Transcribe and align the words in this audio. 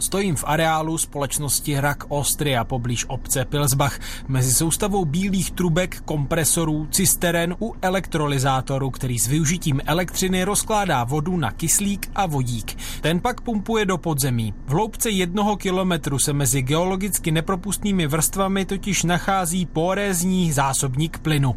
Stojím 0.00 0.36
v 0.36 0.44
areálu 0.46 0.98
společnosti 0.98 1.80
Rak 1.80 2.04
Austria 2.10 2.64
poblíž 2.64 3.04
obce 3.08 3.44
Pilsbach 3.44 3.98
mezi 4.28 4.52
soustavou 4.52 5.04
bílých 5.04 5.50
trubek, 5.50 6.00
kompresorů, 6.04 6.86
cisteren 6.90 7.56
u 7.60 7.74
elektrolyzátoru, 7.82 8.90
který 8.90 9.18
s 9.18 9.26
využitím 9.26 9.80
elektřiny 9.86 10.44
rozkládá 10.44 11.04
vodu 11.04 11.36
na 11.36 11.50
kyslík 11.50 12.10
a 12.14 12.26
vodík. 12.26 12.76
Ten 13.00 13.20
pak 13.20 13.40
pumpuje 13.40 13.84
do 13.86 13.98
podzemí. 13.98 14.54
V 14.66 14.70
hloubce 14.72 15.10
jednoho 15.10 15.56
kilometru 15.56 16.18
se 16.18 16.32
mezi 16.32 16.62
geologicky 16.62 17.30
nepropustnými 17.30 18.06
vrstvami 18.06 18.64
totiž 18.64 19.02
nachází 19.02 19.66
porézní 19.66 20.52
zásobník 20.52 21.18
plynu. 21.18 21.54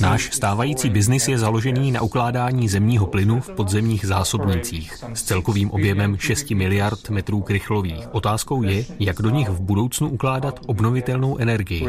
Náš 0.00 0.30
stávající 0.32 0.90
biznis 0.90 1.28
je 1.28 1.38
založený 1.38 1.92
na 1.92 2.00
ukládání 2.02 2.68
zemního 2.68 3.06
plynu 3.06 3.40
v 3.40 3.50
podzemních 3.50 4.06
zásobnicích 4.06 5.04
s 5.14 5.22
celkovým 5.22 5.70
objemem 5.70 6.09
6 6.18 6.50
miliard 6.50 7.10
metrů 7.10 7.40
krychlových. 7.40 8.14
Otázkou 8.14 8.62
je, 8.62 8.84
jak 9.00 9.16
do 9.22 9.30
nich 9.30 9.48
v 9.48 9.60
budoucnu 9.60 10.08
ukládat 10.08 10.60
obnovitelnou 10.66 11.36
energii. 11.36 11.86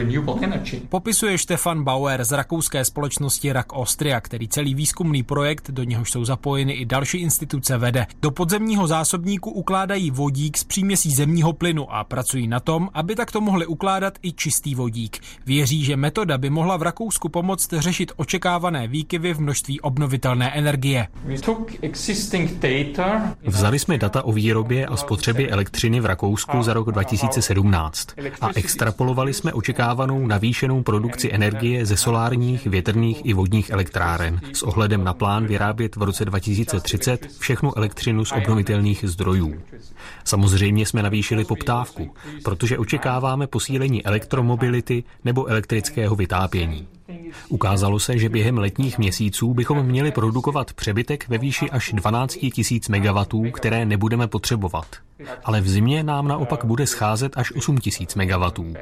Popisuje 0.90 1.38
Stefan 1.38 1.84
Bauer 1.84 2.24
z 2.24 2.32
rakouské 2.32 2.86
společnosti 2.86 3.52
Rak 3.52 3.74
Austria, 3.74 4.22
který 4.22 4.48
celý 4.48 4.76
výzkumný 4.76 5.24
projekt, 5.24 5.72
do 5.72 5.84
něhož 5.84 6.12
jsou 6.12 6.26
zapojeny 6.26 6.74
i 6.74 6.86
další 6.86 7.18
instituce, 7.18 7.78
vede. 7.78 8.08
Do 8.22 8.32
podzemního 8.32 8.88
zásobníku 8.88 9.52
ukládají 9.52 10.12
vodík 10.12 10.58
z 10.58 10.64
příměsí 10.64 11.12
zemního 11.12 11.54
plynu 11.54 11.94
a 11.94 12.04
pracují 12.04 12.48
na 12.48 12.60
tom, 12.60 12.90
aby 12.94 13.16
takto 13.16 13.42
mohli 13.42 13.66
ukládat 13.66 14.14
i 14.22 14.32
čistý 14.32 14.76
vodík. 14.76 15.20
Věří, 15.46 15.84
že 15.84 15.96
metoda 15.96 16.38
by 16.38 16.50
mohla 16.50 16.78
v 16.78 16.82
Rakousku 16.82 17.30
pomoct 17.30 17.74
řešit 17.74 18.12
očekávané 18.16 18.88
výkyvy 18.88 19.34
v 19.34 19.42
množství 19.42 19.82
obnovitelné 19.82 20.52
energie. 20.52 21.08
Vzali 23.46 23.80
jsme 23.80 23.98
data 23.98 24.11
o 24.22 24.32
výrobě 24.32 24.86
a 24.86 24.98
spotřebě 24.98 25.50
elektřiny 25.50 26.00
v 26.00 26.06
Rakousku 26.06 26.64
za 26.64 26.74
rok 26.74 26.92
2017 26.92 28.08
a 28.42 28.50
extrapolovali 28.56 29.34
jsme 29.34 29.54
očekávanou 29.54 30.28
navýšenou 30.28 30.84
produkci 30.84 31.34
energie 31.34 31.86
ze 31.86 31.98
solárních, 31.98 32.68
větrných 32.68 33.26
i 33.26 33.34
vodních 33.34 33.70
elektráren 33.70 34.40
s 34.54 34.64
ohledem 34.64 35.04
na 35.04 35.14
plán 35.14 35.46
vyrábět 35.48 35.96
v 35.96 36.04
roce 36.04 36.26
2030 36.26 37.28
všechnu 37.40 37.78
elektřinu 37.78 38.26
z 38.26 38.32
obnovitelných 38.32 39.06
zdrojů. 39.08 39.56
Samozřejmě 40.24 40.86
jsme 40.86 41.04
navýšili 41.04 41.46
poptávku, 41.46 42.14
protože 42.44 42.78
očekáváme 42.78 43.48
posílení 43.48 44.06
elektromobility 44.06 45.04
nebo 45.26 45.46
elektrického 45.48 46.16
vytápění. 46.16 46.88
Ukázalo 47.50 48.00
se, 48.00 48.18
že 48.18 48.30
během 48.30 48.58
letních 48.58 48.98
měsíců 48.98 49.54
bychom 49.54 49.84
měli 49.86 50.12
produkovat 50.12 50.74
přebytek 50.74 51.30
ve 51.30 51.38
výši 51.38 51.70
až 51.70 51.92
12 51.94 52.38
000 52.90 53.00
MW, 53.00 53.52
které 53.52 53.86
nebudeme 53.86 54.28
potřebovat. 54.28 54.86
Ale 55.44 55.62
v 55.62 55.70
zimě 55.70 56.04
nám 56.04 56.28
naopak 56.28 56.66
bude 56.66 56.88
scházet 56.88 57.38
až 57.38 57.52
8 57.56 57.78
000 58.18 58.50
MW. 58.66 58.74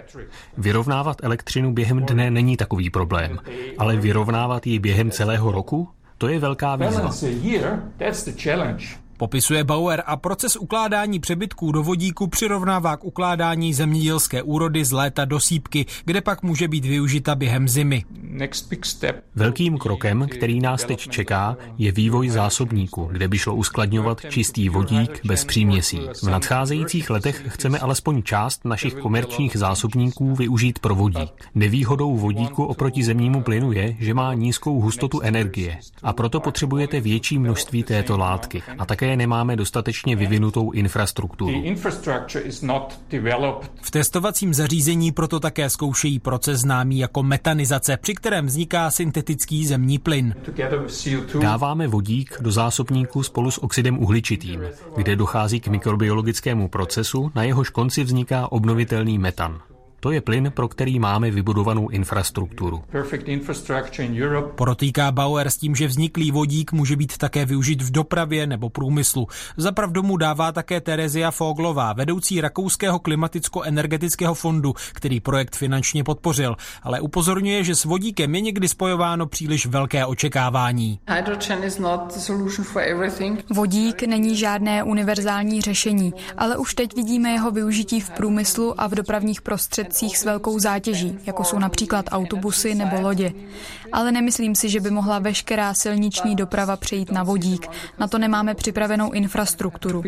Vyrovnávat 0.57 1.17
elektřinu 1.23 1.73
během 1.73 2.05
dne 2.05 2.31
není 2.31 2.57
takový 2.57 2.89
problém, 2.89 3.39
ale 3.77 3.95
vyrovnávat 3.95 4.67
ji 4.67 4.79
během 4.79 5.11
celého 5.11 5.51
roku? 5.51 5.89
To 6.17 6.27
je 6.27 6.39
velká 6.39 6.75
výzva. 6.75 7.11
Popisuje 9.19 9.63
Bauer 9.63 10.03
a 10.05 10.17
proces 10.17 10.55
ukládání 10.55 11.19
přebytků 11.19 11.71
do 11.71 11.83
vodíku 11.83 12.27
přirovnává 12.27 12.97
k 12.97 13.03
ukládání 13.03 13.73
zemědělské 13.73 14.43
úrody 14.43 14.85
z 14.85 14.91
léta 14.91 15.25
do 15.25 15.39
sípky, 15.39 15.85
kde 16.05 16.21
pak 16.21 16.43
může 16.43 16.67
být 16.67 16.85
využita 16.85 17.35
během 17.35 17.67
zimy. 17.67 18.03
Velkým 19.35 19.77
krokem, 19.77 20.27
který 20.31 20.59
nás 20.59 20.83
teď 20.83 21.09
čeká, 21.09 21.57
je 21.77 21.91
vývoj 21.91 22.29
zásobníku, 22.29 23.09
kde 23.11 23.27
by 23.27 23.37
šlo 23.37 23.55
uskladňovat 23.55 24.21
čistý 24.29 24.69
vodík 24.69 25.25
bez 25.25 25.45
příměsí. 25.45 25.99
V 26.23 26.27
nadcházejících 26.29 27.09
letech 27.09 27.43
chceme 27.47 27.79
alespoň 27.79 28.23
část 28.23 28.65
našich 28.65 28.93
komerčních 28.93 29.57
zásobníků 29.57 30.35
využít 30.35 30.79
pro 30.79 30.95
vodík. 30.95 31.31
Nevýhodou 31.55 32.17
vodíku 32.17 32.65
oproti 32.65 33.03
zemnímu 33.03 33.41
plynu 33.41 33.71
je, 33.71 33.95
že 33.99 34.13
má 34.13 34.33
nízkou 34.33 34.81
hustotu 34.81 35.21
energie 35.21 35.79
a 36.03 36.13
proto 36.13 36.39
potřebujete 36.39 37.01
větší 37.01 37.39
množství 37.39 37.83
této 37.83 38.17
látky 38.17 38.63
a 38.77 38.85
také 38.85 39.08
nemáme 39.17 39.55
dostatečně 39.55 40.15
vyvinutou 40.15 40.71
infrastrukturu. 40.71 41.63
V 43.81 43.91
testovacím 43.91 44.53
zařízení 44.53 45.11
proto 45.11 45.39
také 45.39 45.69
zkoušejí 45.69 46.19
proces 46.19 46.59
známý 46.59 46.99
jako 46.99 47.23
metanizace, 47.23 47.97
při 47.97 48.13
kterém 48.13 48.45
vzniká 48.45 48.91
syntetický 48.91 49.65
zemní 49.65 49.99
plyn. 49.99 50.35
Dáváme 51.41 51.87
vodík 51.87 52.37
do 52.41 52.51
zásobníku 52.51 53.23
spolu 53.23 53.51
s 53.51 53.63
oxidem 53.63 53.99
uhličitým, 53.99 54.61
kde 54.95 55.15
dochází 55.15 55.59
k 55.59 55.67
mikrobiologickému 55.67 56.67
procesu, 56.67 57.31
na 57.35 57.43
jehož 57.43 57.69
konci 57.69 58.03
vzniká 58.03 58.51
obnovitelný 58.51 59.17
metan. 59.17 59.61
To 59.99 60.11
je 60.11 60.21
plyn, 60.21 60.51
pro 60.55 60.67
který 60.67 60.99
máme 60.99 61.31
vybudovanou 61.31 61.89
infrastrukturu. 61.89 62.83
Porotýká 64.55 65.11
Bauer 65.11 65.49
s 65.49 65.57
tím, 65.57 65.75
že 65.75 65.87
vzniklý 65.87 66.31
vodík 66.31 66.71
může 66.71 66.95
být 66.95 67.17
také 67.17 67.45
využit 67.45 67.81
v 67.81 67.91
dopravě 67.91 68.47
nebo 68.47 68.69
průmyslu. 68.69 69.27
Zapravdu 69.57 70.03
mu 70.03 70.17
dává 70.17 70.51
také 70.51 70.81
Terezia 70.81 71.31
Foglová, 71.31 71.93
vedoucí 71.93 72.41
Rakouského 72.41 72.99
klimaticko-energetického 72.99 74.33
fondu, 74.33 74.73
který 74.93 75.19
projekt 75.19 75.55
finančně 75.55 76.03
podpořil, 76.03 76.55
ale 76.83 77.01
upozorňuje, 77.01 77.63
že 77.63 77.75
s 77.75 77.85
vodíkem 77.85 78.35
je 78.35 78.41
někdy 78.41 78.67
spojováno 78.67 79.27
příliš 79.27 79.65
velké 79.65 80.05
očekávání. 80.05 80.99
Vodík 83.49 84.03
není 84.03 84.37
žádné 84.37 84.83
univerzální 84.83 85.61
řešení, 85.61 86.13
ale 86.37 86.57
už 86.57 86.73
teď 86.73 86.95
vidíme 86.95 87.29
jeho 87.29 87.51
využití 87.51 88.01
v 88.01 88.09
průmyslu 88.09 88.81
a 88.81 88.87
v 88.87 88.91
dopravních 88.91 89.41
prostředcích 89.41 89.88
prostředcích 89.89 90.17
s 90.17 90.25
velkou 90.25 90.59
zátěží, 90.59 91.19
jako 91.25 91.43
jsou 91.43 91.59
například 91.59 92.05
autobusy 92.11 92.75
nebo 92.75 93.01
lodě. 93.01 93.33
Ale 93.91 94.11
nemyslím 94.11 94.55
si, 94.55 94.69
že 94.69 94.79
by 94.79 94.91
mohla 94.91 95.19
veškerá 95.19 95.73
silniční 95.73 96.35
doprava 96.35 96.77
přejít 96.77 97.11
na 97.11 97.23
vodík. 97.23 97.67
Na 97.99 98.07
to 98.07 98.17
nemáme 98.17 98.55
připravenou 98.55 99.11
infrastrukturu. 99.11 100.03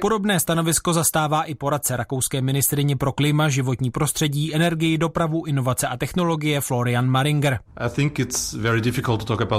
Podobné 0.00 0.40
stanovisko 0.40 0.92
zastává 0.92 1.42
i 1.42 1.54
poradce 1.54 1.96
rakouské 1.96 2.40
ministrině 2.40 2.96
pro 2.96 3.12
klima, 3.12 3.48
životní 3.48 3.90
prostředí, 3.90 4.54
energii, 4.54 4.98
dopravu, 4.98 5.44
inovace 5.44 5.88
a 5.88 5.96
technologie 5.96 6.60
Florian 6.60 7.06
Maringer. 7.06 7.58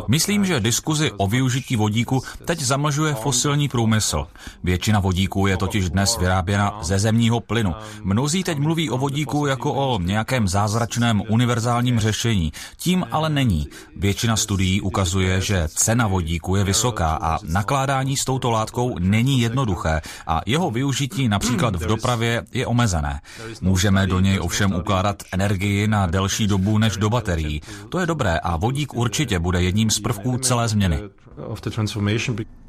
Myslím, 0.07 0.45
že 0.45 0.59
diskuzi 0.59 1.11
o 1.17 1.27
využití 1.27 1.75
vodíku 1.75 2.21
teď 2.45 2.59
zamlžuje 2.59 3.13
fosilní 3.13 3.69
průmysl. 3.69 4.27
Většina 4.63 4.99
vodíků 4.99 5.47
je 5.47 5.57
totiž 5.57 5.89
dnes 5.89 6.17
vyráběna 6.17 6.79
ze 6.81 6.99
zemního 6.99 7.39
plynu. 7.39 7.73
Mnozí 8.03 8.43
teď 8.43 8.57
mluví 8.57 8.89
o 8.89 8.97
vodíku 8.97 9.45
jako 9.45 9.73
o 9.73 9.99
nějakém 9.99 10.47
zázračném 10.47 11.21
univerzálním 11.29 11.99
řešení. 11.99 12.51
Tím 12.77 12.94
ale 13.11 13.29
není. 13.29 13.67
Většina 13.95 14.35
studií 14.35 14.81
ukazuje, 14.81 15.41
že 15.41 15.67
cena 15.67 16.07
vodíku 16.07 16.55
je 16.55 16.63
vysoká 16.63 17.19
a 17.21 17.37
nakládání 17.43 18.17
s 18.17 18.25
touto 18.25 18.51
látkou 18.51 18.99
není 18.99 19.41
jednoduché 19.41 20.01
a 20.27 20.41
jeho 20.45 20.71
využití 20.71 21.27
například 21.27 21.75
v 21.75 21.87
dopravě 21.87 22.43
je 22.53 22.67
omezené. 22.67 23.21
Můžeme 23.61 24.07
do 24.07 24.19
něj 24.19 24.39
ovšem 24.39 24.73
ukládat 24.73 25.23
energii 25.31 25.87
na 25.87 26.05
delší 26.07 26.47
dobu 26.47 26.77
než 26.77 26.97
do 26.97 27.09
baterií. 27.09 27.61
To 27.89 27.99
je 27.99 28.05
dobré 28.05 28.39
a 28.39 28.57
vodík 28.57 28.93
určitě 28.93 29.39
bude 29.39 29.61
jedním 29.61 29.89
z 29.89 29.99
prvků 29.99 30.37
celé 30.37 30.67
změny. 30.67 30.99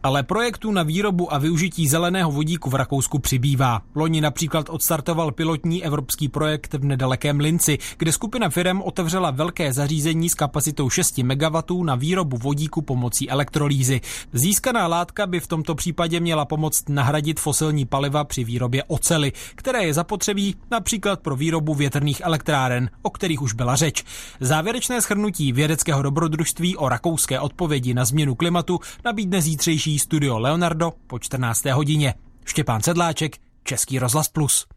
Ale 0.02 0.22
projektů 0.22 0.72
na 0.72 0.82
výrobu 0.82 1.34
a 1.34 1.38
využití 1.38 1.88
zeleného 1.88 2.30
vodíku 2.30 2.70
v 2.70 2.74
Rakousku 2.74 3.18
přibývá. 3.18 3.82
Loni 3.94 4.20
například 4.20 4.66
odstartoval 4.70 5.32
pilotní 5.32 5.84
evropský 5.84 6.28
projekt 6.28 6.74
v 6.74 6.84
nedalekém 6.84 7.40
Linci, 7.40 7.78
kde 7.98 8.12
skupina 8.12 8.48
firm 8.48 8.82
otevřela 8.82 9.30
velké 9.30 9.72
zařízení 9.72 10.15
s 10.24 10.34
kapacitou 10.34 10.90
6 10.90 11.18
MW 11.18 11.84
na 11.84 11.94
výrobu 11.94 12.36
vodíku 12.36 12.82
pomocí 12.82 13.30
elektrolýzy. 13.30 14.00
Získaná 14.32 14.86
látka 14.86 15.26
by 15.26 15.40
v 15.40 15.46
tomto 15.46 15.74
případě 15.74 16.20
měla 16.20 16.44
pomoct 16.44 16.88
nahradit 16.88 17.40
fosilní 17.40 17.84
paliva 17.84 18.24
při 18.24 18.44
výrobě 18.44 18.84
ocely, 18.84 19.32
které 19.54 19.84
je 19.84 19.94
zapotřebí 19.94 20.54
například 20.70 21.20
pro 21.20 21.36
výrobu 21.36 21.74
větrných 21.74 22.20
elektráren, 22.20 22.90
o 23.02 23.10
kterých 23.10 23.42
už 23.42 23.52
byla 23.52 23.76
řeč. 23.76 24.04
Závěrečné 24.40 25.02
schrnutí 25.02 25.52
vědeckého 25.52 26.02
dobrodružství 26.02 26.76
o 26.76 26.88
rakouské 26.88 27.40
odpovědi 27.40 27.94
na 27.94 28.04
změnu 28.04 28.34
klimatu 28.34 28.80
nabídne 29.04 29.42
zítřejší 29.42 29.98
studio 29.98 30.38
Leonardo 30.38 30.92
po 31.06 31.18
14. 31.18 31.64
hodině. 31.64 32.14
Štěpán 32.44 32.82
Sedláček, 32.82 33.36
Český 33.64 33.98
rozhlas 33.98 34.28
Plus. 34.28 34.75